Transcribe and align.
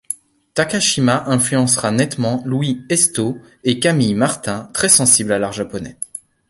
Takashima 0.55 1.25
influencera 1.27 1.91
nettement 1.91 2.41
Louis 2.43 2.81
Hestaux 2.89 3.37
et 3.63 3.79
Camille 3.79 4.15
Martin, 4.15 4.67
très 4.73 4.89
sensible 4.89 5.31
à 5.31 5.37
l'art 5.37 5.53
japonais. 5.53 5.95